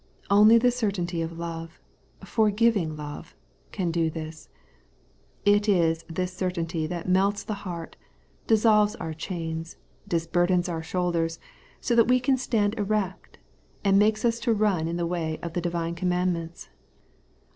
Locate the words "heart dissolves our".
7.69-9.13